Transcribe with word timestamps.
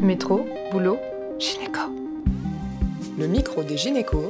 Métro, 0.00 0.46
boulot, 0.72 0.98
gynéco. 1.38 1.80
Le 3.18 3.26
micro 3.26 3.62
des 3.62 3.78
gynécos, 3.78 4.28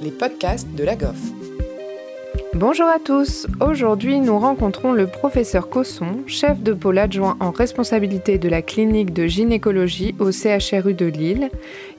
les 0.00 0.12
podcasts 0.12 0.68
de 0.76 0.84
la 0.84 0.94
GOF. 0.94 1.18
Bonjour 2.54 2.86
à 2.86 2.98
tous. 2.98 3.48
Aujourd'hui, 3.60 4.20
nous 4.20 4.38
rencontrons 4.38 4.92
le 4.92 5.08
professeur 5.08 5.68
Cosson, 5.68 6.22
chef 6.26 6.60
de 6.62 6.72
pôle 6.72 6.98
adjoint 6.98 7.36
en 7.40 7.50
responsabilité 7.50 8.38
de 8.38 8.48
la 8.48 8.62
clinique 8.62 9.12
de 9.12 9.26
gynécologie 9.26 10.14
au 10.20 10.30
CHRU 10.30 10.94
de 10.94 11.06
Lille. 11.06 11.50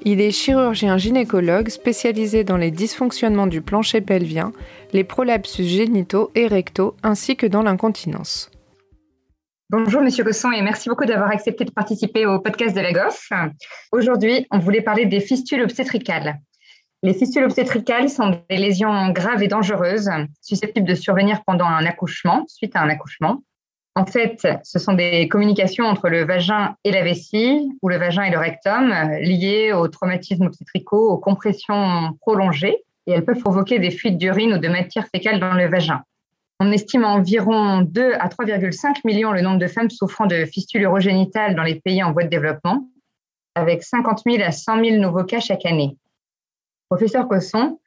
Il 0.04 0.22
est 0.22 0.32
chirurgien 0.32 0.98
gynécologue 0.98 1.70
spécialisé 1.70 2.46
dans 2.46 2.58
les 2.58 2.72
dysfonctionnements 2.72 3.48
du 3.48 3.62
plancher 3.62 4.00
pelvien, 4.00 4.54
les 4.94 5.04
prolapsus 5.04 5.66
génitaux 5.66 6.32
et 6.36 6.48
rectaux 6.48 6.96
ainsi 7.04 7.36
que 7.36 7.48
dans 7.48 7.64
l'incontinence. 7.64 8.50
Bonjour 9.72 10.02
Monsieur 10.02 10.24
Cosson 10.24 10.52
et 10.52 10.64
merci 10.64 10.90
beaucoup 10.90 11.06
d'avoir 11.06 11.30
accepté 11.30 11.64
de 11.64 11.70
participer 11.70 12.26
au 12.26 12.40
podcast 12.40 12.76
de 12.76 12.82
la 12.82 12.92
GOF. 12.92 13.30
Aujourd'hui, 13.92 14.48
on 14.50 14.58
voulait 14.58 14.82
parler 14.82 15.06
des 15.06 15.20
fistules 15.20 15.62
obstétricales. 15.62 16.40
Les 17.04 17.14
fistules 17.14 17.44
obstétricales 17.44 18.10
sont 18.10 18.42
des 18.50 18.58
lésions 18.58 19.10
graves 19.12 19.44
et 19.44 19.48
dangereuses 19.48 20.10
susceptibles 20.42 20.88
de 20.88 20.96
survenir 20.96 21.44
pendant 21.46 21.68
un 21.68 21.86
accouchement, 21.86 22.46
suite 22.48 22.76
à 22.76 22.82
un 22.82 22.90
accouchement. 22.90 23.44
En 23.94 24.08
fait, 24.08 24.48
ce 24.64 24.80
sont 24.80 24.94
des 24.94 25.28
communications 25.28 25.86
entre 25.86 26.10
le 26.10 26.26
vagin 26.26 26.74
et 26.84 26.92
la 26.92 27.04
vessie 27.04 27.70
ou 27.84 27.90
le 27.90 27.98
vagin 27.98 28.24
et 28.24 28.32
le 28.32 28.40
rectum 28.40 28.90
liées 29.22 29.72
aux 29.72 29.88
traumatismes 29.88 30.48
obstétricaux, 30.48 31.12
aux 31.12 31.20
compressions 31.20 32.18
prolongées 32.22 32.78
et 33.06 33.12
elles 33.12 33.24
peuvent 33.24 33.38
provoquer 33.38 33.78
des 33.78 33.92
fuites 33.92 34.18
d'urine 34.18 34.54
ou 34.54 34.58
de 34.58 34.68
matière 34.68 35.08
fécale 35.14 35.40
dans 35.40 35.54
le 35.54 35.68
vagin. 35.68 36.02
On 36.62 36.72
estime 36.74 37.06
environ 37.06 37.82
2 37.82 38.14
à 38.20 38.28
3,5 38.28 39.02
millions 39.06 39.32
le 39.32 39.40
nombre 39.40 39.60
de 39.60 39.68
femmes 39.68 39.90
souffrant 39.90 40.26
de 40.26 40.44
fistules 40.46 40.82
urogénitales 40.82 41.56
dans 41.56 41.64
les 41.64 41.80
pays 41.80 42.04
en 42.04 42.12
voie 42.12 42.24
de 42.24 42.30
développement, 42.30 42.90
avec 43.56 43.82
50 43.82 44.24
000 44.26 44.44
à 44.44 44.52
100 44.52 44.84
000 44.84 44.98
nouveaux 44.98 45.24
cas 45.24 45.40
chaque 45.40 45.66
année. 45.66 45.96
Professeur 46.90 47.30
Cosson, 47.30 47.80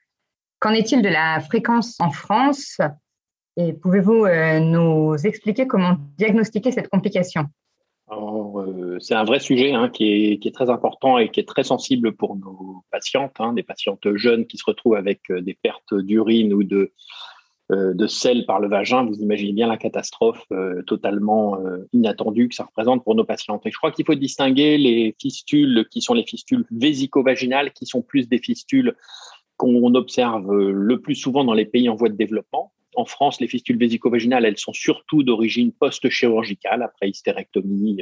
qu'en 0.59 0.71
est-il 0.71 1.03
de 1.03 1.09
la 1.09 1.39
fréquence 1.39 1.97
en 1.99 2.09
France? 2.09 2.79
Et 3.57 3.73
pouvez-vous 3.73 4.25
euh, 4.25 4.59
nous 4.59 5.15
expliquer 5.23 5.67
comment 5.67 5.97
diagnostiquer 6.17 6.71
cette 6.71 6.89
complication? 6.89 7.45
Euh, 8.11 8.97
c'est 8.99 9.13
un 9.13 9.23
vrai 9.23 9.39
sujet 9.39 9.73
hein, 9.73 9.89
qui, 9.89 10.39
est, 10.43 10.53
très 10.53 10.69
important 10.69 11.19
et 11.19 11.29
qui 11.29 11.39
est 11.39 11.47
très 11.47 11.63
sensible 11.63 12.13
pour 12.15 12.35
nos 12.35 12.83
patientes, 12.91 13.35
hein, 13.39 13.53
des 13.53 13.63
patientes 13.63 14.15
jeunes 14.15 14.47
qui 14.47 14.57
se 14.57 14.63
retrouvent 14.65 14.95
avec 14.95 15.29
euh, 15.29 15.41
des 15.41 15.53
pertes 15.53 15.93
d'urine 15.93 16.53
ou 16.53 16.63
de, 16.63 16.91
de 17.71 18.07
sel 18.07 18.45
par 18.45 18.59
le 18.59 18.67
vagin, 18.67 19.05
vous 19.05 19.15
imaginez 19.15 19.53
bien 19.53 19.67
la 19.67 19.77
catastrophe 19.77 20.43
euh, 20.51 20.81
totalement 20.83 21.57
euh, 21.59 21.87
inattendue 21.93 22.49
que 22.49 22.55
ça 22.55 22.65
représente 22.65 23.03
pour 23.03 23.15
nos 23.15 23.23
patientes. 23.23 23.65
Et 23.65 23.71
je 23.71 23.77
crois 23.77 23.91
qu'il 23.91 24.05
faut 24.05 24.15
distinguer 24.15 24.77
les 24.77 25.15
fistules 25.19 25.87
qui 25.89 26.01
sont 26.01 26.13
les 26.13 26.25
fistules 26.25 26.65
vésico-vaginales, 26.71 27.71
qui 27.71 27.85
sont 27.85 28.01
plus 28.01 28.27
des 28.27 28.39
fistules 28.39 28.95
qu'on 29.57 29.95
observe 29.95 30.51
le 30.53 30.99
plus 30.99 31.15
souvent 31.15 31.43
dans 31.43 31.53
les 31.53 31.65
pays 31.65 31.87
en 31.87 31.95
voie 31.95 32.09
de 32.09 32.15
développement. 32.15 32.73
En 32.95 33.05
France, 33.05 33.39
les 33.39 33.47
fistules 33.47 33.77
vésico-vaginales, 33.77 34.45
elles 34.45 34.57
sont 34.57 34.73
surtout 34.73 35.23
d'origine 35.23 35.71
post-chirurgicale, 35.71 36.83
après 36.83 37.09
hystérectomie 37.09 38.01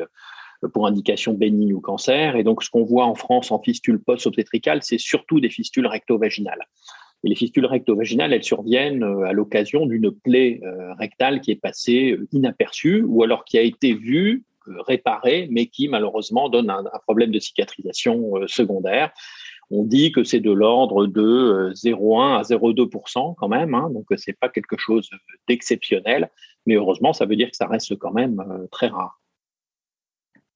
pour 0.74 0.88
indication 0.88 1.34
bénigne 1.34 1.74
ou 1.74 1.82
cancer. 1.82 2.36
Et 2.36 2.44
donc, 2.44 2.64
ce 2.64 2.70
qu'on 2.70 2.84
voit 2.84 3.06
en 3.06 3.16
France 3.16 3.52
en 3.52 3.62
fistule 3.62 4.02
post-obstétricale, 4.02 4.82
c'est 4.82 4.98
surtout 4.98 5.40
des 5.40 5.50
fistules 5.50 5.88
recto-vaginales. 5.88 6.66
Et 7.24 7.30
les 7.30 7.36
fistules 7.36 7.66
recto-vaginales, 7.66 8.34
elles 8.34 8.44
surviennent 8.44 9.04
euh, 9.04 9.28
à 9.28 9.34
l'occasion 9.34 9.86
d'une 9.86 10.12
plaie 10.12 10.60
euh, 10.64 10.94
rectale 10.96 11.42
qui 11.42 11.52
est 11.52 11.56
passée 11.56 12.14
euh, 12.14 12.28
inaperçue 12.32 13.04
ou 13.08 13.24
alors 13.24 13.46
qui 13.46 13.58
a 13.58 13.62
été 13.62 13.94
vue, 13.94 14.44
réparée, 14.88 15.48
mais 15.52 15.66
qui 15.66 15.88
malheureusement 15.88 16.48
donne 16.48 16.70
un, 16.70 16.84
problème 17.04 17.32
de 17.32 17.40
cicatrisation 17.40 18.34
secondaire. 18.46 19.12
On 19.72 19.84
dit 19.84 20.12
que 20.12 20.24
c'est 20.24 20.40
de 20.40 20.52
l'ordre 20.52 21.08
de 21.08 21.72
0,1 21.74 22.38
à 22.38 22.42
0,2% 22.44 23.34
quand 23.36 23.48
même, 23.48 23.74
hein, 23.74 23.90
donc 23.92 24.06
c'est 24.18 24.38
pas 24.38 24.50
quelque 24.50 24.78
chose 24.78 25.10
d'exceptionnel, 25.48 26.30
mais 26.68 26.76
heureusement, 26.76 27.12
ça 27.12 27.26
veut 27.26 27.36
dire 27.36 27.50
que 27.50 27.58
ça 27.58 27.66
reste 27.66 27.98
quand 27.98 28.12
même 28.12 28.38
très 28.72 28.88
rare. 28.88 29.21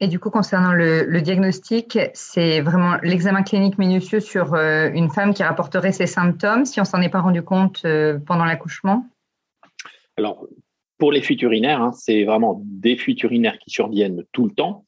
Et 0.02 0.08
du 0.08 0.20
coup, 0.20 0.30
concernant 0.30 0.74
le, 0.74 1.22
diagnostic, 1.22 1.98
c'est 2.14 2.60
vraiment 2.62 2.98
l'examen 3.02 3.44
clinique 3.44 3.78
minutieux 3.78 4.20
sur 4.20 4.54
euh, 4.54 4.90
une 4.94 5.10
femme 5.10 5.34
qui 5.34 5.42
rapporterait 5.42 5.94
ses 5.94 6.06
symptômes 6.06 6.66
si 6.66 6.82
on 6.82 6.86
s'en 6.86 7.02
est 7.02 7.10
pas 7.10 7.22
rendu 7.22 7.42
compte 7.42 7.82
euh, 7.86 8.20
pendant 8.20 8.44
l'accouchement? 8.44 9.08
Alors, 10.18 10.46
pour 10.98 11.14
les 11.14 11.22
fuites 11.22 11.42
urinaires, 11.42 11.82
hein, 11.82 11.92
c'est 11.94 12.24
vraiment 12.26 12.62
des 12.66 12.98
fuites 12.98 13.24
urinaires 13.24 13.58
qui 13.60 13.70
surviennent 13.70 14.24
tout 14.34 14.46
le 14.46 14.52
temps. 14.52 14.86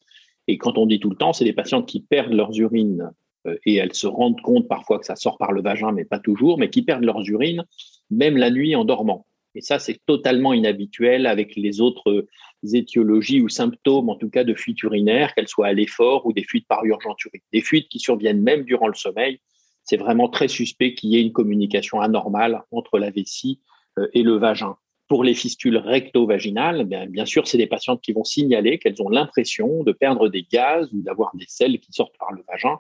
Et 0.47 0.57
quand 0.57 0.77
on 0.77 0.85
dit 0.85 0.99
tout 0.99 1.09
le 1.09 1.15
temps, 1.15 1.31
c'est 1.31 1.45
des 1.45 1.53
patientes 1.53 1.87
qui 1.87 2.01
perdent 2.01 2.33
leurs 2.33 2.57
urines 2.59 3.11
euh, 3.47 3.55
et 3.65 3.75
elles 3.75 3.93
se 3.93 4.07
rendent 4.07 4.41
compte 4.41 4.67
parfois 4.67 4.99
que 4.99 5.05
ça 5.05 5.15
sort 5.15 5.37
par 5.37 5.53
le 5.53 5.61
vagin, 5.61 5.93
mais 5.93 6.03
pas 6.03 6.19
toujours, 6.19 6.59
mais 6.59 6.69
qui 6.69 6.81
perdent 6.81 7.05
leurs 7.05 7.27
urines 7.29 7.63
même 8.09 8.37
la 8.37 8.49
nuit 8.49 8.75
en 8.75 8.85
dormant. 8.85 9.25
Et 9.55 9.61
ça, 9.61 9.79
c'est 9.79 9.99
totalement 10.05 10.53
inhabituel 10.53 11.25
avec 11.25 11.55
les 11.55 11.81
autres 11.81 12.27
étiologies 12.63 13.41
ou 13.41 13.49
symptômes, 13.49 14.09
en 14.09 14.15
tout 14.15 14.29
cas 14.29 14.43
de 14.43 14.53
fuites 14.53 14.81
urinaires, 14.83 15.33
qu'elles 15.33 15.47
soient 15.47 15.67
à 15.67 15.73
l'effort 15.73 16.25
ou 16.25 16.33
des 16.33 16.43
fuites 16.43 16.67
par 16.67 16.83
urgence 16.85 17.23
urine. 17.25 17.41
Des 17.53 17.61
fuites 17.61 17.89
qui 17.89 17.99
surviennent 17.99 18.41
même 18.41 18.63
durant 18.63 18.87
le 18.87 18.93
sommeil, 18.93 19.39
c'est 19.83 19.97
vraiment 19.97 20.27
très 20.27 20.47
suspect 20.47 20.93
qu'il 20.93 21.11
y 21.11 21.17
ait 21.17 21.21
une 21.21 21.31
communication 21.31 22.01
anormale 22.01 22.63
entre 22.71 22.99
la 22.99 23.09
vessie 23.09 23.61
euh, 23.97 24.07
et 24.13 24.23
le 24.23 24.37
vagin. 24.37 24.75
Pour 25.07 25.23
les 25.23 25.33
fistules 25.33 25.77
recto-vaginales, 25.77 26.83
bien, 26.83 27.05
bien 27.05 27.25
sûr, 27.25 27.47
c'est 27.47 27.57
des 27.57 27.67
patientes 27.67 28.01
qui 28.01 28.11
vont 28.11 28.25
signaler 28.25 28.77
qu'elles 28.77 29.01
ont 29.01 29.07
l'impression 29.07 29.83
de 29.83 29.93
perdre 29.93 30.27
des 30.27 30.43
gaz 30.43 30.91
ou 30.91 31.01
d'avoir 31.01 31.31
des 31.35 31.45
selles 31.47 31.79
qui 31.79 31.93
sortent 31.93 32.17
par 32.19 32.33
le 32.33 32.43
vagin. 32.45 32.79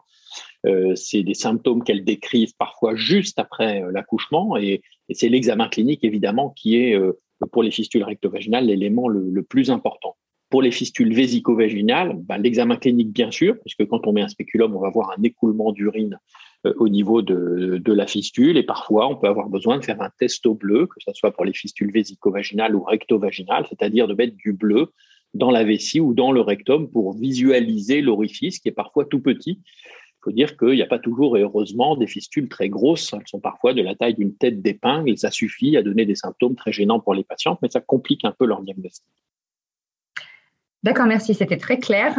Euh, 0.65 0.93
c'est 0.95 1.23
des 1.23 1.33
symptômes 1.33 1.85
qu'elles 1.85 2.03
décrivent 2.03 2.53
parfois 2.57 2.95
juste 2.95 3.39
après 3.39 3.81
euh, 3.81 3.91
l'accouchement 3.91 4.57
et, 4.57 4.81
c'est 5.11 5.29
l'examen 5.29 5.69
clinique 5.69 6.03
évidemment 6.03 6.49
qui 6.49 6.75
est 6.75 6.93
pour 7.51 7.63
les 7.63 7.71
fistules 7.71 8.03
recto-vaginales 8.03 8.65
l'élément 8.65 9.07
le, 9.07 9.41
plus 9.43 9.69
important. 9.69 10.15
Pour 10.49 10.61
les 10.61 10.71
fistules 10.71 11.13
vésico-vaginales, 11.13 12.15
ben, 12.23 12.37
l'examen 12.37 12.77
clinique 12.77 13.11
bien 13.11 13.31
sûr, 13.31 13.57
puisque 13.59 13.85
quand 13.85 14.07
on 14.07 14.13
met 14.13 14.21
un 14.21 14.27
spéculum, 14.27 14.75
on 14.75 14.79
va 14.79 14.89
voir 14.89 15.13
un 15.17 15.23
écoulement 15.23 15.71
d'urine 15.71 16.17
au 16.63 16.89
niveau 16.89 17.21
de, 17.21 17.79
de, 17.83 17.93
la 17.93 18.07
fistule 18.07 18.57
et 18.57 18.63
parfois 18.63 19.07
on 19.07 19.15
peut 19.15 19.27
avoir 19.27 19.47
besoin 19.47 19.77
de 19.77 19.85
faire 19.85 20.01
un 20.01 20.09
test 20.17 20.45
au 20.45 20.55
bleu, 20.55 20.87
que 20.87 20.95
ce 20.99 21.11
soit 21.13 21.31
pour 21.31 21.45
les 21.45 21.53
fistules 21.53 21.91
vésico-vaginales 21.91 22.75
ou 22.75 22.83
recto-vaginales, 22.83 23.65
c'est-à-dire 23.69 24.07
de 24.07 24.13
mettre 24.13 24.35
du 24.35 24.53
bleu 24.53 24.87
dans 25.33 25.51
la 25.51 25.63
vessie 25.63 25.99
ou 25.99 26.13
dans 26.13 26.31
le 26.31 26.41
rectum 26.41 26.89
pour 26.89 27.17
visualiser 27.17 28.01
l'orifice 28.01 28.59
qui 28.59 28.69
est 28.69 28.73
parfois 28.73 29.05
tout 29.05 29.21
petit 29.21 29.61
faut 30.21 30.31
dire 30.31 30.57
qu'il 30.57 30.73
n'y 30.73 30.81
a 30.81 30.87
pas 30.87 30.99
toujours, 30.99 31.37
et 31.37 31.41
heureusement, 31.41 31.95
des 31.95 32.07
fistules 32.07 32.49
très 32.49 32.69
grosses. 32.69 33.13
Elles 33.13 33.27
sont 33.27 33.39
parfois 33.39 33.73
de 33.73 33.81
la 33.81 33.95
taille 33.95 34.15
d'une 34.15 34.35
tête 34.35 34.61
d'épingle 34.61 35.09
et 35.09 35.15
ça 35.15 35.31
suffit 35.31 35.77
à 35.77 35.83
donner 35.83 36.05
des 36.05 36.15
symptômes 36.15 36.55
très 36.55 36.71
gênants 36.71 36.99
pour 36.99 37.13
les 37.13 37.23
patientes, 37.23 37.59
mais 37.61 37.69
ça 37.69 37.81
complique 37.81 38.25
un 38.25 38.31
peu 38.31 38.45
leur 38.45 38.61
diagnostic. 38.61 39.05
D'accord, 40.83 41.05
merci. 41.05 41.33
C'était 41.33 41.57
très 41.57 41.79
clair. 41.79 42.15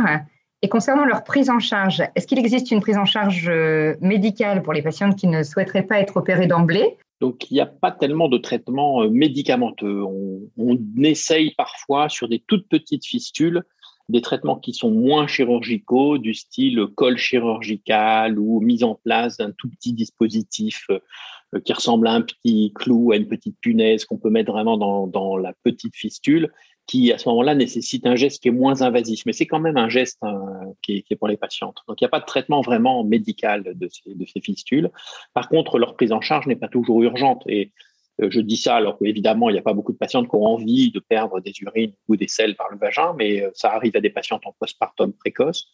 Et 0.62 0.68
concernant 0.68 1.04
leur 1.04 1.22
prise 1.22 1.50
en 1.50 1.60
charge, 1.60 2.02
est-ce 2.16 2.26
qu'il 2.26 2.38
existe 2.38 2.70
une 2.70 2.80
prise 2.80 2.98
en 2.98 3.04
charge 3.04 3.48
euh, 3.48 3.94
médicale 4.00 4.62
pour 4.62 4.72
les 4.72 4.82
patientes 4.82 5.16
qui 5.16 5.28
ne 5.28 5.42
souhaiteraient 5.44 5.86
pas 5.86 6.00
être 6.00 6.16
opérées 6.16 6.48
d'emblée? 6.48 6.96
Donc, 7.20 7.50
il 7.50 7.54
n'y 7.54 7.60
a 7.60 7.66
pas 7.66 7.92
tellement 7.92 8.28
de 8.28 8.38
traitement 8.38 9.02
euh, 9.02 9.08
médicamenteux. 9.08 10.02
On, 10.02 10.40
on, 10.56 10.78
essaye 11.02 11.54
parfois 11.56 12.08
sur 12.08 12.28
des 12.28 12.40
toutes 12.40 12.68
petites 12.68 13.04
fistules 13.04 13.62
des 14.08 14.22
traitements 14.22 14.56
qui 14.56 14.72
sont 14.72 14.90
moins 14.90 15.26
chirurgicaux, 15.26 16.18
du 16.18 16.34
style 16.34 16.86
col 16.94 17.18
chirurgical 17.18 18.38
ou 18.38 18.60
mise 18.60 18.84
en 18.84 18.94
place 18.94 19.36
d'un 19.36 19.50
tout 19.50 19.68
petit 19.68 19.92
dispositif 19.92 20.86
euh, 20.90 21.60
qui 21.60 21.72
ressemble 21.72 22.06
à 22.08 22.12
un 22.12 22.22
petit 22.22 22.72
clou, 22.74 23.12
à 23.12 23.16
une 23.16 23.28
petite 23.28 23.56
punaise 23.60 24.04
qu'on 24.04 24.18
peut 24.18 24.30
mettre 24.30 24.52
vraiment 24.52 24.76
dans, 24.76 25.06
dans, 25.06 25.36
la 25.36 25.52
petite 25.62 25.94
fistule, 25.94 26.52
qui 26.86 27.12
à 27.12 27.18
ce 27.18 27.28
moment-là 27.28 27.54
nécessite 27.54 28.06
un 28.06 28.16
geste 28.16 28.42
qui 28.42 28.48
est 28.48 28.52
moins 28.52 28.80
invasif. 28.80 29.24
Mais 29.26 29.32
c'est 29.32 29.46
quand 29.46 29.60
même 29.60 29.76
un 29.76 29.88
geste 29.88 30.18
hein, 30.22 30.40
qui, 30.82 31.04
est, 31.08 31.16
pour 31.16 31.28
les 31.28 31.36
patientes. 31.36 31.76
Donc 31.86 32.00
il 32.00 32.04
n'y 32.04 32.08
a 32.08 32.10
pas 32.10 32.20
de 32.20 32.26
traitement 32.26 32.62
vraiment 32.62 33.04
médical 33.04 33.62
de 33.74 33.88
ces, 33.88 34.14
de 34.14 34.26
ces 34.26 34.40
fistules. 34.40 34.90
Par 35.34 35.48
contre, 35.48 35.78
leur 35.78 35.96
prise 35.96 36.12
en 36.12 36.22
charge 36.22 36.46
n'est 36.46 36.56
pas 36.56 36.68
toujours 36.68 37.02
urgente. 37.02 37.42
Et 37.46 37.72
je 38.20 38.40
dis 38.40 38.56
ça 38.56 38.76
alors 38.76 38.98
qu'évidemment, 38.98 39.48
il 39.48 39.52
n'y 39.52 39.58
a 39.58 39.62
pas 39.62 39.72
beaucoup 39.72 39.92
de 39.92 39.98
patientes 39.98 40.28
qui 40.28 40.34
ont 40.34 40.44
envie 40.44 40.90
de 40.90 41.00
perdre 41.00 41.40
des 41.40 41.52
urines 41.60 41.92
ou 42.08 42.16
des 42.16 42.28
selles 42.28 42.56
par 42.56 42.68
le 42.70 42.78
vagin, 42.78 43.14
mais 43.16 43.42
euh, 43.42 43.50
ça 43.54 43.72
arrive 43.72 43.96
à 43.96 44.00
des 44.00 44.10
patientes 44.10 44.46
en 44.46 44.54
postpartum 44.58 45.12
précoce. 45.12 45.68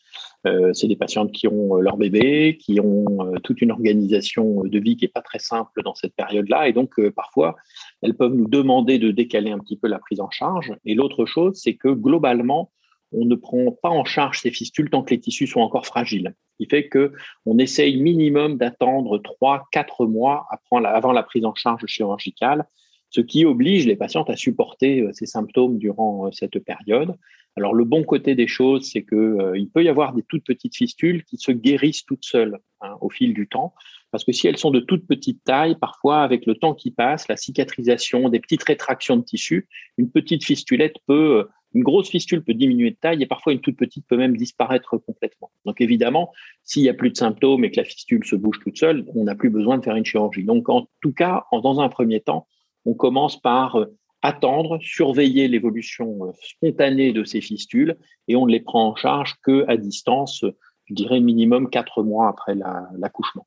Euh, 0.46 0.72
c'est 0.72 0.86
des 0.86 0.96
patientes 0.96 1.32
qui 1.32 1.48
ont 1.48 1.76
leur 1.76 1.96
bébé, 1.96 2.58
qui 2.58 2.80
ont 2.80 3.04
toute 3.42 3.62
une 3.62 3.72
organisation 3.72 4.62
de 4.64 4.78
vie 4.78 4.96
qui 4.96 5.04
n'est 5.04 5.10
pas 5.10 5.22
très 5.22 5.38
simple 5.38 5.82
dans 5.82 5.94
cette 5.94 6.14
période-là. 6.14 6.68
Et 6.68 6.72
donc, 6.72 7.00
parfois, 7.10 7.56
elles 8.02 8.14
peuvent 8.14 8.34
nous 8.34 8.48
demander 8.48 8.98
de 8.98 9.10
décaler 9.10 9.50
un 9.50 9.58
petit 9.58 9.76
peu 9.76 9.88
la 9.88 9.98
prise 9.98 10.20
en 10.20 10.30
charge. 10.30 10.74
Et 10.84 10.94
l'autre 10.94 11.24
chose, 11.24 11.54
c'est 11.56 11.74
que 11.74 11.88
globalement, 11.88 12.70
on 13.14 13.24
ne 13.24 13.34
prend 13.34 13.70
pas 13.70 13.90
en 13.90 14.04
charge 14.04 14.40
ces 14.40 14.50
fistules 14.50 14.90
tant 14.90 15.02
que 15.02 15.10
les 15.10 15.20
tissus 15.20 15.46
sont 15.46 15.60
encore 15.60 15.86
fragiles. 15.86 16.34
Ce 16.52 16.64
qui 16.64 16.70
fait 16.70 16.88
qu'on 16.88 17.58
essaye 17.58 18.00
minimum 18.00 18.56
d'attendre 18.58 19.18
3-4 19.18 20.08
mois 20.08 20.46
avant 20.70 21.12
la 21.12 21.22
prise 21.22 21.44
en 21.44 21.54
charge 21.54 21.86
chirurgicale 21.86 22.66
ce 23.14 23.20
qui 23.20 23.44
oblige 23.44 23.86
les 23.86 23.94
patientes 23.94 24.28
à 24.28 24.36
supporter 24.36 25.06
ces 25.12 25.26
symptômes 25.26 25.78
durant 25.78 26.32
cette 26.32 26.58
période. 26.58 27.14
Alors 27.54 27.72
le 27.72 27.84
bon 27.84 28.02
côté 28.02 28.34
des 28.34 28.48
choses, 28.48 28.90
c'est 28.90 29.04
que 29.04 29.52
il 29.54 29.70
peut 29.70 29.84
y 29.84 29.88
avoir 29.88 30.12
des 30.12 30.24
toutes 30.24 30.44
petites 30.44 30.74
fistules 30.74 31.22
qui 31.22 31.36
se 31.36 31.52
guérissent 31.52 32.04
toutes 32.04 32.24
seules 32.24 32.58
hein, 32.80 32.96
au 33.00 33.10
fil 33.10 33.32
du 33.32 33.46
temps, 33.46 33.72
parce 34.10 34.24
que 34.24 34.32
si 34.32 34.48
elles 34.48 34.58
sont 34.58 34.72
de 34.72 34.80
toute 34.80 35.06
petite 35.06 35.44
taille, 35.44 35.76
parfois 35.76 36.22
avec 36.22 36.44
le 36.44 36.56
temps 36.56 36.74
qui 36.74 36.90
passe, 36.90 37.28
la 37.28 37.36
cicatrisation, 37.36 38.28
des 38.28 38.40
petites 38.40 38.64
rétractions 38.64 39.16
de 39.16 39.22
tissu, 39.22 39.68
une 39.96 40.10
petite 40.10 40.42
fistulette 40.42 40.96
peut 41.06 41.46
une 41.74 41.82
grosse 41.82 42.08
fistule 42.08 42.42
peut 42.42 42.54
diminuer 42.54 42.90
de 42.92 42.96
taille 42.96 43.22
et 43.22 43.26
parfois 43.26 43.52
une 43.52 43.60
toute 43.60 43.76
petite 43.76 44.06
peut 44.06 44.16
même 44.16 44.36
disparaître 44.36 44.96
complètement. 44.96 45.50
Donc 45.64 45.80
évidemment, 45.80 46.32
s'il 46.62 46.82
n'y 46.82 46.88
a 46.88 46.94
plus 46.94 47.10
de 47.10 47.16
symptômes 47.16 47.64
et 47.64 47.70
que 47.70 47.76
la 47.76 47.84
fistule 47.84 48.24
se 48.24 48.36
bouge 48.36 48.60
toute 48.62 48.78
seule, 48.78 49.04
on 49.14 49.24
n'a 49.24 49.34
plus 49.34 49.50
besoin 49.50 49.78
de 49.78 49.84
faire 49.84 49.96
une 49.96 50.04
chirurgie. 50.04 50.44
Donc 50.44 50.68
en 50.68 50.86
tout 51.02 51.12
cas, 51.12 51.44
dans 51.52 51.80
un 51.80 51.88
premier 51.88 52.20
temps, 52.20 52.46
on 52.84 52.94
commence 52.94 53.40
par 53.40 53.76
euh, 53.76 53.86
attendre, 54.22 54.78
surveiller 54.80 55.48
l'évolution 55.48 56.26
euh, 56.26 56.32
spontanée 56.40 57.12
de 57.12 57.24
ces 57.24 57.40
fistules 57.40 57.96
et 58.28 58.36
on 58.36 58.46
ne 58.46 58.52
les 58.52 58.60
prend 58.60 58.88
en 58.88 58.94
charge 58.94 59.34
que 59.42 59.64
à 59.68 59.76
distance, 59.76 60.44
je 60.86 60.94
dirais 60.94 61.20
minimum 61.20 61.70
quatre 61.70 62.02
mois 62.02 62.28
après 62.28 62.54
l'accouchement. 62.54 63.46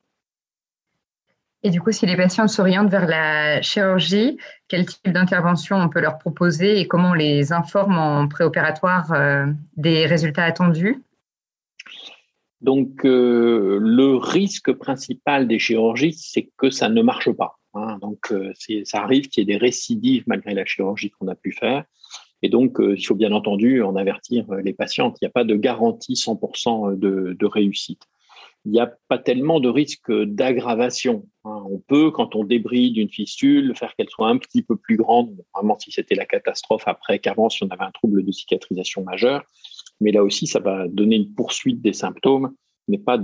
Et 1.64 1.70
du 1.70 1.80
coup, 1.80 1.90
si 1.90 2.06
les 2.06 2.16
patients 2.16 2.46
s'orientent 2.46 2.90
vers 2.90 3.06
la 3.06 3.60
chirurgie, 3.62 4.38
quel 4.68 4.86
type 4.86 5.12
d'intervention 5.12 5.76
on 5.76 5.88
peut 5.88 6.00
leur 6.00 6.18
proposer 6.18 6.78
et 6.78 6.86
comment 6.86 7.10
on 7.10 7.14
les 7.14 7.52
informe 7.52 7.98
en 7.98 8.28
préopératoire 8.28 9.12
euh, 9.12 9.46
des 9.76 10.06
résultats 10.06 10.44
attendus? 10.44 11.02
Donc, 12.60 13.04
euh, 13.04 13.78
le 13.80 14.16
risque 14.16 14.72
principal 14.72 15.48
des 15.48 15.58
chirurgies, 15.58 16.12
c'est 16.12 16.50
que 16.56 16.70
ça 16.70 16.88
ne 16.88 17.02
marche 17.02 17.30
pas. 17.32 17.58
Hein. 17.74 17.98
Donc, 18.00 18.30
euh, 18.30 18.52
ça 18.84 19.02
arrive 19.02 19.28
qu'il 19.28 19.42
y 19.42 19.50
ait 19.50 19.54
des 19.54 19.60
récidives 19.60 20.24
malgré 20.28 20.54
la 20.54 20.64
chirurgie 20.64 21.10
qu'on 21.10 21.26
a 21.26 21.34
pu 21.34 21.50
faire. 21.52 21.84
Et 22.42 22.48
donc, 22.48 22.76
il 22.80 23.04
faut 23.04 23.16
bien 23.16 23.32
entendu 23.32 23.82
en 23.82 23.96
avertir 23.96 24.46
les 24.62 24.72
patients. 24.72 25.12
Il 25.20 25.24
n'y 25.24 25.28
a 25.28 25.32
pas 25.32 25.42
de 25.42 25.56
garantie 25.56 26.14
100% 26.14 26.96
de, 26.96 27.36
de 27.36 27.46
réussite 27.46 28.02
il 28.64 28.72
n'y 28.72 28.80
a 28.80 28.92
pas 29.08 29.18
tellement 29.18 29.60
de 29.60 29.68
risque 29.68 30.12
d'aggravation. 30.12 31.26
Hein. 31.44 31.62
On 31.70 31.78
peut, 31.78 32.10
quand 32.10 32.34
on 32.34 32.44
débride 32.44 32.96
une 32.96 33.08
fistule, 33.08 33.74
faire 33.76 33.94
qu'elle 33.96 34.08
soit 34.08 34.28
un 34.28 34.38
petit 34.38 34.62
peu 34.62 34.76
plus 34.76 34.96
grande, 34.96 35.36
vraiment 35.54 35.78
si 35.78 35.90
c'était 35.90 36.14
la 36.14 36.26
catastrophe 36.26 36.84
après 36.86 37.18
qu'avant, 37.18 37.48
si 37.48 37.62
on 37.64 37.68
avait 37.68 37.84
un 37.84 37.90
trouble 37.92 38.24
de 38.24 38.32
cicatrisation 38.32 39.02
majeur. 39.04 39.44
Mais 40.00 40.12
là 40.12 40.22
aussi, 40.22 40.46
ça 40.46 40.60
va 40.60 40.86
donner 40.88 41.16
une 41.16 41.32
poursuite 41.34 41.80
des 41.80 41.92
symptômes, 41.92 42.52
mais 42.88 42.98
pas 42.98 43.20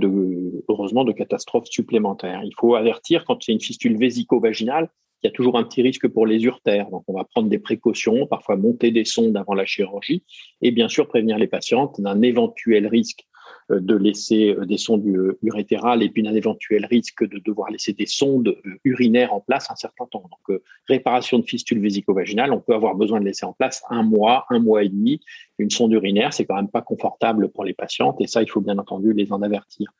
heureusement, 0.69 1.03
de 1.03 1.11
catastrophe 1.11 1.67
supplémentaire. 1.69 2.41
Il 2.43 2.53
faut 2.59 2.75
avertir 2.75 3.25
quand 3.25 3.43
c'est 3.43 3.51
une 3.51 3.61
fistule 3.61 3.97
vésico-vaginale, 3.97 4.89
il 5.23 5.27
y 5.27 5.29
a 5.29 5.31
toujours 5.31 5.57
un 5.57 5.63
petit 5.63 5.81
risque 5.81 6.07
pour 6.07 6.27
les 6.27 6.43
urtères. 6.43 6.89
Donc, 6.91 7.03
on 7.07 7.13
va 7.13 7.23
prendre 7.23 7.49
des 7.49 7.57
précautions, 7.57 8.27
parfois 8.27 8.57
monter 8.57 8.91
des 8.91 9.05
sondes 9.05 9.35
avant 9.35 9.55
la 9.55 9.65
chirurgie, 9.65 10.23
et 10.61 10.71
bien 10.71 10.87
sûr 10.87 11.07
prévenir 11.07 11.37
les 11.37 11.47
patientes 11.47 11.99
d'un 11.99 12.21
éventuel 12.21 12.87
risque 12.87 13.25
de 13.69 13.95
laisser 13.95 14.49
euh, 14.49 14.65
des 14.65 14.77
sondes 14.77 15.05
euh, 15.07 15.37
urétérales 15.41 16.03
et 16.03 16.09
puis 16.09 16.21
d'un 16.23 16.35
éventuel 16.35 16.85
risque 16.85 17.27
de 17.27 17.39
devoir 17.39 17.71
laisser 17.71 17.93
des 17.93 18.05
sondes 18.05 18.55
urinaires 18.83 19.33
en 19.33 19.39
place 19.39 19.71
un 19.71 19.75
certain 19.75 20.05
temps. 20.05 20.29
Donc, 20.29 20.61
réparation 20.87 21.39
de 21.39 21.45
fistule 21.45 21.79
vésico-vaginale, 21.79 22.51
on 22.53 22.59
peut 22.59 22.75
avoir 22.75 22.95
besoin 22.95 23.19
de 23.19 23.25
laisser 23.25 23.45
en 23.45 23.53
place 23.53 23.83
un 23.89 24.03
mois, 24.03 24.45
un 24.49 24.59
mois 24.59 24.83
et 24.83 24.89
demi. 24.89 25.19
Une 25.57 25.69
sonde 25.69 25.93
urinaire, 25.93 26.33
c'est 26.33 26.45
quand 26.45 26.55
même 26.55 26.69
pas 26.69 26.81
confortable 26.81 27.49
pour 27.49 27.63
les 27.63 27.73
patientes 27.73 28.17
et 28.19 28.27
ça, 28.27 28.41
il 28.41 28.49
faut 28.49 28.61
bien 28.61 28.77
entendu 28.77 29.13
les 29.13 29.31
en 29.31 29.41
avertir. 29.41 29.91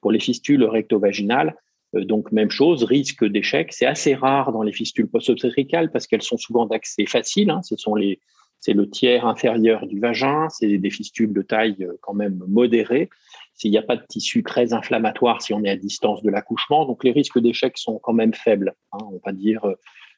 Pour 0.00 0.12
les 0.12 0.20
fistules 0.20 0.62
recto-vaginales, 0.64 1.56
donc 1.94 2.32
même 2.32 2.50
chose, 2.50 2.84
risque 2.84 3.24
d'échec. 3.24 3.72
C'est 3.72 3.86
assez 3.86 4.14
rare 4.14 4.52
dans 4.52 4.62
les 4.62 4.72
fistules 4.72 5.06
post-obstétricales 5.06 5.90
parce 5.90 6.06
qu'elles 6.06 6.22
sont 6.22 6.36
souvent 6.36 6.66
d'accès 6.66 7.06
facile. 7.06 7.50
Hein. 7.50 7.62
Ce 7.62 7.76
sont 7.76 7.94
les 7.94 8.18
c'est 8.64 8.72
le 8.72 8.88
tiers 8.88 9.26
inférieur 9.26 9.86
du 9.86 10.00
vagin, 10.00 10.48
c'est 10.48 10.78
des 10.78 10.90
fistules 10.90 11.34
de 11.34 11.42
taille 11.42 11.76
euh, 11.82 11.98
quand 12.00 12.14
même 12.14 12.42
modérée. 12.48 13.10
S'il 13.52 13.70
n'y 13.70 13.76
a 13.76 13.82
pas 13.82 13.96
de 13.96 14.06
tissu 14.08 14.42
très 14.42 14.72
inflammatoire 14.72 15.42
si 15.42 15.52
on 15.52 15.62
est 15.64 15.68
à 15.68 15.76
distance 15.76 16.22
de 16.22 16.30
l'accouchement, 16.30 16.86
donc 16.86 17.04
les 17.04 17.12
risques 17.12 17.38
d'échec 17.38 17.76
sont 17.76 17.98
quand 17.98 18.14
même 18.14 18.32
faibles. 18.32 18.74
Hein. 18.92 19.04
on 19.12 19.20
va 19.22 19.32
dire 19.32 19.66
euh, 19.66 19.74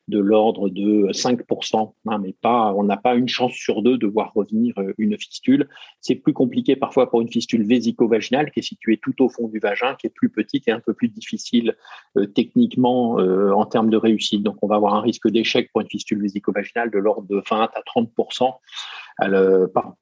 de 0.08 0.18
l'ordre 0.18 0.68
de 0.68 1.08
5%, 1.12 1.92
hein, 2.06 2.18
mais 2.18 2.34
pas, 2.40 2.72
on 2.74 2.84
n'a 2.84 2.96
pas 2.96 3.14
une 3.14 3.28
chance 3.28 3.52
sur 3.52 3.82
deux 3.82 3.98
de 3.98 4.06
voir 4.06 4.32
revenir 4.34 4.74
euh, 4.78 4.92
une 4.98 5.18
fistule. 5.18 5.68
C'est 6.00 6.14
plus 6.14 6.32
compliqué 6.32 6.76
parfois 6.76 7.10
pour 7.10 7.20
une 7.20 7.30
fistule 7.30 7.66
vésico-vaginale 7.66 8.50
qui 8.50 8.60
est 8.60 8.62
située 8.62 8.98
tout 9.02 9.20
au 9.22 9.28
fond 9.28 9.48
du 9.48 9.58
vagin, 9.58 9.94
qui 9.96 10.06
est 10.06 10.10
plus 10.14 10.30
petite 10.30 10.68
et 10.68 10.70
un 10.70 10.80
peu 10.80 10.94
plus 10.94 11.08
difficile 11.08 11.76
euh, 12.16 12.26
techniquement 12.26 13.18
euh, 13.18 13.50
en 13.52 13.66
termes 13.66 13.90
de 13.90 13.96
réussite. 13.96 14.42
Donc, 14.42 14.56
on 14.62 14.68
va 14.68 14.76
avoir 14.76 14.94
un 14.94 15.00
risque 15.00 15.28
d'échec 15.28 15.70
pour 15.72 15.80
une 15.80 15.88
fistule 15.88 16.22
vésico-vaginale 16.22 16.90
de 16.90 16.98
l'ordre 16.98 17.26
de 17.28 17.42
20 17.48 17.70
à 17.74 17.82
30% 17.82 18.52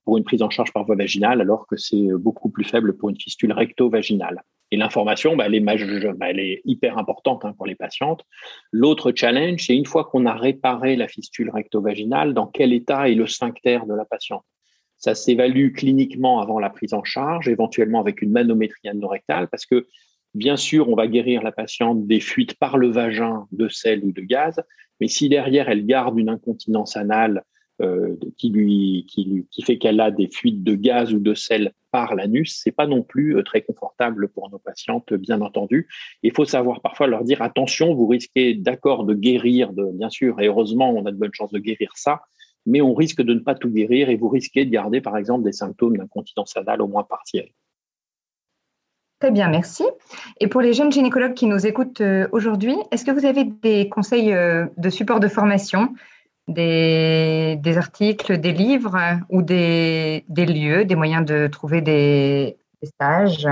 pour 0.05 0.19
une 0.19 0.25
prise 0.25 0.43
en 0.43 0.51
charge 0.51 0.73
par 0.73 0.85
voie 0.85 0.97
vaginale, 0.97 1.41
alors 1.41 1.67
que 1.67 1.77
c'est 1.77 2.09
beaucoup 2.19 2.51
plus 2.51 2.65
faible 2.65 2.97
pour 2.97 3.11
une 3.11 3.17
fistule 3.19 3.53
recto-vaginale. 3.53 4.43
Et 4.75 4.77
l'information, 4.77 5.37
bah, 5.37 5.45
elle, 5.47 5.55
est 5.55 5.61
bah, 5.61 6.31
elle 6.31 6.41
est 6.41 6.61
hyper 6.65 6.99
importante 6.99 7.45
hein, 7.45 7.53
pour 7.53 7.65
les 7.65 7.77
patientes. 7.77 8.25
L'autre 8.73 9.13
challenge, 9.15 9.65
c'est 9.65 9.77
une 9.77 9.87
fois 9.87 10.03
qu'on 10.03 10.27
a 10.27 10.35
réparé 10.35 10.97
la 10.97 11.07
fistule 11.07 11.49
recto-vaginale, 11.49 12.35
dans 12.35 12.49
quel 12.49 12.73
état 12.73 13.09
est 13.09 13.15
le 13.15 13.29
sphincter 13.29 13.79
de 13.87 13.95
la 13.95 14.05
patiente? 14.05 14.43
Ça 14.97 15.15
s'évalue 15.15 15.73
cliniquement 15.75 16.41
avant 16.41 16.59
la 16.59 16.71
prise 16.71 16.93
en 16.93 17.05
charge, 17.05 17.47
éventuellement 17.47 18.01
avec 18.01 18.21
une 18.21 18.33
manométrie 18.33 18.89
anorectale, 18.89 19.47
parce 19.47 19.65
que 19.65 19.87
bien 20.35 20.57
sûr, 20.57 20.89
on 20.89 20.97
va 20.97 21.07
guérir 21.07 21.45
la 21.45 21.53
patiente 21.53 22.09
des 22.09 22.19
fuites 22.19 22.59
par 22.59 22.77
le 22.77 22.89
vagin 22.89 23.47
de 23.53 23.69
sel 23.69 24.03
ou 24.03 24.11
de 24.11 24.23
gaz, 24.23 24.61
mais 25.01 25.07
si 25.07 25.29
derrière 25.29 25.69
elle 25.69 25.87
garde 25.87 26.19
une 26.19 26.31
incontinence 26.31 26.97
anale 26.97 27.45
euh, 27.83 28.15
qui 28.39 28.51
lui 28.51 29.05
qui, 29.09 29.49
qui 29.51 29.63
fait 29.63 29.79
qu'elle 29.79 29.99
a 29.99 30.13
des 30.13 30.29
fuites 30.29 30.63
de 30.63 30.77
gaz 30.77 31.13
ou 31.13 31.19
de 31.19 31.35
sel 31.35 31.73
par 31.91 32.15
l'anus, 32.15 32.61
c'est 32.63 32.71
pas 32.71 32.87
non 32.87 33.03
plus 33.03 33.37
euh, 33.37 33.43
très 33.43 33.63
confortable 33.63 34.29
pour 34.29 34.49
nos 34.49 34.61
patientes, 34.61 35.13
bien 35.13 35.41
entendu. 35.41 35.89
Il 36.23 36.31
faut 36.33 36.45
savoir 36.45 36.81
parfois 36.83 37.09
leur 37.09 37.25
dire 37.25 37.43
attention, 37.43 37.93
vous 37.93 38.07
risquez 38.07 38.55
d'accord 38.55 39.03
de 39.03 39.13
guérir, 39.13 39.73
bien 39.73 40.09
sûr, 40.09 40.41
et 40.41 40.47
heureusement 40.47 40.91
on 40.91 41.05
a 41.07 41.11
de 41.11 41.17
bonnes 41.17 41.35
chances 41.35 41.51
de 41.51 41.59
guérir 41.59 41.91
ça, 41.97 42.21
mais 42.65 42.81
on 42.81 42.95
risque 42.95 43.23
de 43.23 43.35
ne 43.35 43.41
pas 43.41 43.57
tout 43.57 43.71
guérir 43.71 44.09
et 44.09 44.15
vous 44.15 44.29
risquez 44.29 44.65
de 44.65 44.71
garder 44.71 45.01
par 45.01 45.17
exemple 45.17 45.43
des 45.43 45.53
symptômes 45.53 45.97
d'incontinence 45.97 46.57
anale 46.57 46.81
au 46.81 46.87
moins 46.87 47.03
partielle. 47.03 47.49
Très 49.19 49.33
bien, 49.33 49.49
merci. 49.49 49.83
Et 50.39 50.47
pour 50.47 50.61
les 50.61 50.75
jeunes 50.75 50.93
gynécologues 50.93 51.35
qui 51.35 51.47
nous 51.47 51.67
écoutent 51.67 52.03
euh, 52.03 52.29
aujourd'hui, 52.31 52.77
est-ce 52.93 53.05
que 53.05 53.11
vous 53.11 53.27
avez 53.27 53.43
des 53.43 53.89
conseils 53.89 54.33
de 54.33 54.91
support 54.91 55.19
de 55.19 55.27
formation 55.27 55.89
des, 56.49 57.77
articles, 57.77 58.39
des 58.39 58.53
livres 58.53 58.99
ou 59.31 59.43
des, 59.43 60.25
lieux, 60.29 60.85
des 60.85 60.95
moyens 60.95 61.25
de 61.25 61.47
trouver 61.47 61.81
des, 61.81 62.57
stages? 62.83 63.49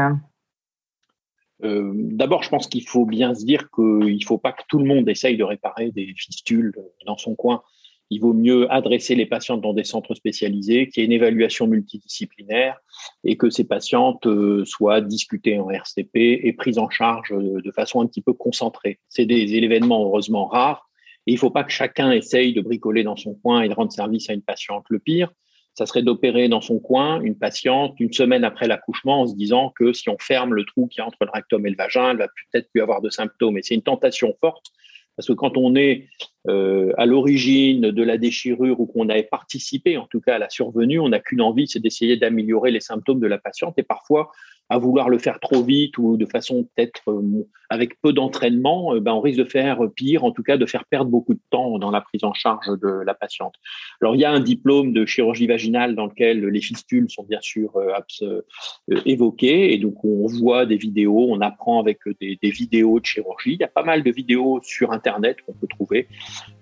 Euh, 1.64 1.92
D'abord, 1.94 2.42
je 2.42 2.50
pense 2.50 2.66
qu'il 2.66 2.86
faut 2.86 3.06
bien 3.06 3.34
se 3.34 3.44
dire 3.44 3.70
qu'il 3.74 4.16
ne 4.16 4.24
faut 4.24 4.38
pas 4.38 4.52
que 4.52 4.62
tout 4.68 4.78
le 4.78 4.84
monde 4.84 5.08
essaye 5.08 5.36
de 5.36 5.44
réparer 5.44 5.90
des 5.90 6.12
fistules 6.16 6.74
dans 7.06 7.16
son 7.16 7.34
coin. 7.34 7.62
Il 8.10 8.20
vaut 8.20 8.34
mieux 8.34 8.70
adresser 8.70 9.14
les 9.14 9.24
patientes 9.24 9.62
dans 9.62 9.72
des 9.72 9.84
centres 9.84 10.14
spécialisés, 10.14 10.88
qu'il 10.88 11.00
y 11.00 11.04
ait 11.04 11.06
une 11.06 11.12
évaluation 11.12 11.66
multidisciplinaire 11.66 12.78
et 13.24 13.38
que 13.38 13.48
ces 13.48 13.64
patientes 13.64 14.26
euh, 14.26 14.66
soient 14.66 15.00
discutées 15.00 15.58
en 15.58 15.70
RCP 15.70 16.40
et 16.42 16.52
prises 16.52 16.76
en 16.76 16.90
charge 16.90 17.30
de 17.30 17.70
façon 17.70 18.02
un 18.02 18.06
petit 18.06 18.20
peu 18.20 18.34
concentrée. 18.34 18.98
C'est 19.08 19.24
des 19.24 19.54
événements 19.54 20.04
heureusement 20.04 20.44
rares, 20.46 20.90
et 21.26 21.32
il 21.32 21.34
ne 21.34 21.38
faut 21.38 21.50
pas 21.50 21.64
que 21.64 21.72
chacun 21.72 22.10
essaye 22.10 22.52
de 22.52 22.60
bricoler 22.60 23.04
dans 23.04 23.16
son 23.16 23.34
coin 23.34 23.62
et 23.62 23.68
de 23.68 23.74
rendre 23.74 23.92
service 23.92 24.28
à 24.28 24.32
une 24.32 24.42
patiente. 24.42 24.84
Le 24.88 24.98
pire, 24.98 25.30
ça 25.74 25.86
serait 25.86 26.02
d'opérer 26.02 26.48
dans 26.48 26.60
son 26.60 26.78
coin 26.78 27.20
une 27.20 27.38
patiente 27.38 27.94
une 27.98 28.12
semaine 28.12 28.44
après 28.44 28.66
l'accouchement 28.66 29.22
en 29.22 29.26
se 29.26 29.34
disant 29.34 29.72
que 29.76 29.92
si 29.92 30.08
on 30.08 30.18
ferme 30.18 30.54
le 30.54 30.64
trou 30.64 30.86
qui 30.88 31.00
entre 31.00 31.18
le 31.20 31.30
rectum 31.32 31.66
et 31.66 31.70
le 31.70 31.76
vagin, 31.76 32.10
elle 32.10 32.18
va 32.18 32.28
peut-être 32.28 32.70
plus 32.70 32.82
avoir 32.82 33.00
de 33.00 33.10
symptômes. 33.10 33.56
Et 33.56 33.62
c'est 33.62 33.74
une 33.74 33.82
tentation 33.82 34.34
forte 34.40 34.66
parce 35.16 35.28
que 35.28 35.32
quand 35.32 35.56
on 35.56 35.74
est 35.76 36.08
euh, 36.48 36.92
à 36.98 37.06
l'origine 37.06 37.92
de 37.92 38.02
la 38.02 38.18
déchirure 38.18 38.80
ou 38.80 38.86
qu'on 38.86 39.08
avait 39.08 39.22
participé 39.22 39.96
en 39.96 40.06
tout 40.06 40.20
cas 40.20 40.34
à 40.34 40.38
la 40.38 40.50
survenue, 40.50 40.98
on 40.98 41.10
n'a 41.10 41.20
qu'une 41.20 41.40
envie, 41.40 41.68
c'est 41.68 41.78
d'essayer 41.78 42.16
d'améliorer 42.16 42.72
les 42.72 42.80
symptômes 42.80 43.20
de 43.20 43.28
la 43.28 43.38
patiente. 43.38 43.74
Et 43.78 43.84
parfois, 43.84 44.32
à 44.68 44.78
vouloir 44.78 45.08
le 45.08 45.18
faire 45.18 45.38
trop 45.38 45.62
vite 45.62 45.98
ou 45.98 46.16
de 46.16 46.26
façon 46.26 46.66
peut-être 46.74 47.10
euh, 47.10 47.46
avec 47.68 48.00
peu 48.00 48.12
d'entraînement, 48.12 48.94
euh, 48.94 49.00
ben, 49.00 49.12
on 49.12 49.20
risque 49.20 49.38
de 49.38 49.44
faire 49.44 49.78
pire, 49.94 50.24
en 50.24 50.32
tout 50.32 50.42
cas 50.42 50.56
de 50.56 50.66
faire 50.66 50.84
perdre 50.86 51.10
beaucoup 51.10 51.34
de 51.34 51.40
temps 51.50 51.78
dans 51.78 51.90
la 51.90 52.00
prise 52.00 52.24
en 52.24 52.32
charge 52.32 52.66
de 52.80 53.02
la 53.04 53.14
patiente. 53.14 53.54
Alors 54.00 54.16
il 54.16 54.20
y 54.20 54.24
a 54.24 54.32
un 54.32 54.40
diplôme 54.40 54.92
de 54.92 55.04
chirurgie 55.06 55.46
vaginale 55.46 55.94
dans 55.94 56.06
lequel 56.06 56.44
les 56.44 56.60
fistules 56.60 57.08
sont 57.08 57.22
bien 57.22 57.40
sûr 57.40 57.76
euh, 57.76 58.40
évoquées 59.04 59.74
et 59.74 59.78
donc 59.78 60.04
on 60.04 60.26
voit 60.26 60.66
des 60.66 60.76
vidéos, 60.76 61.26
on 61.28 61.40
apprend 61.40 61.78
avec 61.78 62.00
des, 62.20 62.38
des, 62.42 62.50
vidéos 62.50 62.98
de 62.98 63.06
chirurgie. 63.06 63.52
Il 63.52 63.60
y 63.60 63.64
a 63.64 63.68
pas 63.68 63.84
mal 63.84 64.02
de 64.02 64.10
vidéos 64.10 64.60
sur 64.62 64.92
Internet 64.92 65.38
qu'on 65.42 65.52
peut 65.52 65.68
trouver 65.68 66.08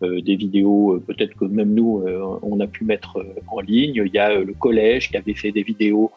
des 0.03 0.37
vidéos, 0.37 1.03
peut-être 1.07 1.37
que 1.37 1.45
même 1.45 1.75
nous, 1.75 2.05
on 2.43 2.61
a 2.61 2.67
pu 2.67 2.85
mettre 2.85 3.25
en 3.49 3.61
ligne. 3.61 4.03
Il 4.05 4.15
y 4.15 4.19
a 4.19 4.39
le 4.39 4.53
collège 4.55 5.11
qui 5.11 5.17
avait 5.17 5.35
fait 5.35 5.53
des 5.53 5.63
vidéos 5.63 6.11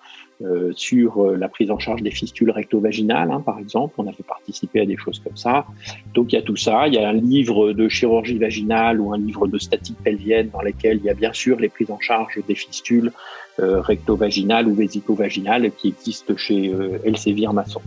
euh, 0.43 0.73
sur 0.75 1.23
euh, 1.23 1.37
la 1.37 1.47
prise 1.47 1.71
en 1.71 1.79
charge 1.79 2.01
des 2.01 2.11
fistules 2.11 2.49
recto-vaginales, 2.49 3.31
hein, 3.31 3.39
par 3.39 3.59
exemple. 3.59 3.93
On 3.97 4.07
avait 4.07 4.23
participé 4.27 4.81
à 4.81 4.85
des 4.85 4.97
choses 4.97 5.19
comme 5.19 5.37
ça. 5.37 5.65
Donc 6.13 6.33
il 6.33 6.35
y 6.35 6.39
a 6.39 6.41
tout 6.41 6.57
ça. 6.57 6.87
Il 6.87 6.95
y 6.95 6.97
a 6.97 7.07
un 7.07 7.13
livre 7.13 7.71
de 7.71 7.87
chirurgie 7.87 8.37
vaginale 8.37 8.99
ou 8.99 9.13
un 9.13 9.19
livre 9.19 9.47
de 9.47 9.57
statique 9.57 9.95
pelvienne 10.03 10.49
dans 10.51 10.61
lequel 10.61 10.97
il 10.97 11.05
y 11.05 11.09
a 11.09 11.13
bien 11.13 11.31
sûr 11.31 11.59
les 11.59 11.69
prises 11.69 11.91
en 11.91 11.99
charge 11.99 12.39
des 12.45 12.55
fistules 12.55 13.11
euh, 13.59 13.79
recto-vaginales 13.79 14.67
ou 14.67 14.73
vésico-vaginales 14.73 15.71
qui 15.71 15.89
existent 15.89 16.35
chez 16.35 16.73
Elsevier 17.05 17.53
Masson. 17.53 17.81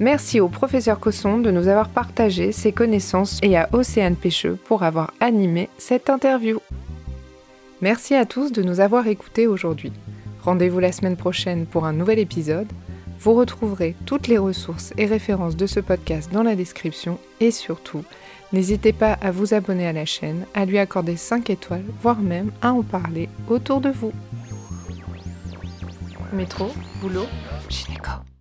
Merci 0.00 0.40
au 0.40 0.48
professeur 0.48 0.98
Cosson 0.98 1.40
de 1.40 1.50
nous 1.50 1.68
avoir 1.68 1.90
partagé 1.90 2.52
ses 2.52 2.72
connaissances 2.72 3.38
et 3.42 3.58
à 3.58 3.68
Océane 3.72 4.16
Pêcheux 4.16 4.58
pour 4.64 4.82
avoir 4.82 5.12
animé 5.20 5.68
cette 5.76 6.08
interview. 6.08 6.58
Merci 7.82 8.14
à 8.14 8.24
tous 8.24 8.50
de 8.50 8.62
nous 8.62 8.80
avoir 8.80 9.06
écoutés 9.08 9.46
aujourd'hui. 9.46 9.92
Rendez-vous 10.42 10.78
la 10.78 10.92
semaine 10.92 11.18
prochaine 11.18 11.66
pour 11.66 11.84
un 11.84 11.92
nouvel 11.92 12.18
épisode. 12.18 12.72
Vous 13.18 13.34
retrouverez 13.34 13.94
toutes 14.06 14.26
les 14.26 14.38
ressources 14.38 14.94
et 14.96 15.04
références 15.04 15.54
de 15.54 15.66
ce 15.66 15.80
podcast 15.80 16.32
dans 16.32 16.42
la 16.42 16.56
description 16.56 17.18
et 17.38 17.50
surtout, 17.50 18.02
n'hésitez 18.54 18.94
pas 18.94 19.18
à 19.20 19.30
vous 19.30 19.52
abonner 19.52 19.86
à 19.86 19.92
la 19.92 20.06
chaîne, 20.06 20.46
à 20.54 20.64
lui 20.64 20.78
accorder 20.78 21.16
5 21.16 21.50
étoiles, 21.50 21.84
voire 22.00 22.20
même 22.20 22.52
à 22.62 22.72
en 22.72 22.82
parler 22.82 23.28
autour 23.50 23.82
de 23.82 23.90
vous. 23.90 24.12
Métro, 26.32 26.70
boulot, 27.02 27.26
gynéco. 27.68 28.20